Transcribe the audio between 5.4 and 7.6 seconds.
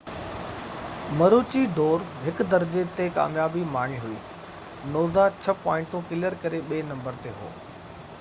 6 پوائنٽون ڪليئر ڪري ٻي نمبر تي هو